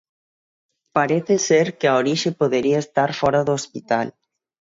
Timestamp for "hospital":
3.59-4.07